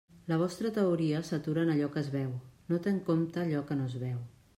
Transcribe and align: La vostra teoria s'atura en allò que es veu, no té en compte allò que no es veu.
La 0.31 0.37
vostra 0.43 0.69
teoria 0.77 1.19
s'atura 1.27 1.65
en 1.65 1.69
allò 1.73 1.89
que 1.97 2.01
es 2.05 2.09
veu, 2.15 2.31
no 2.73 2.79
té 2.87 2.91
en 2.93 2.97
compte 3.11 3.43
allò 3.43 3.61
que 3.69 3.79
no 3.83 3.87
es 3.91 3.99
veu. 4.07 4.17